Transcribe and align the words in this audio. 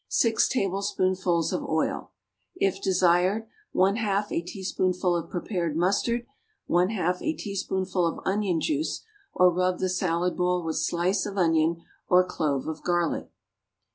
6 0.07 0.49
tablespoonfuls 0.49 1.53
of 1.53 1.63
oil. 1.63 2.09
If 2.55 2.81
desired, 2.81 3.45
1/2 3.75 4.31
a 4.31 4.41
teaspoonful 4.41 5.15
of 5.15 5.29
prepared 5.29 5.77
mustard. 5.77 6.25
1/2 6.67 7.21
a 7.21 7.33
teaspoonful 7.35 8.07
of 8.07 8.19
onion 8.25 8.59
juice, 8.59 9.03
or 9.31 9.51
rub 9.53 9.77
the 9.77 9.89
salad 9.89 10.35
bowl 10.35 10.63
with 10.63 10.77
slice 10.77 11.27
of 11.27 11.37
onion, 11.37 11.83
or 12.09 12.25
clove 12.25 12.65
of 12.67 12.81
garlic. 12.81 13.29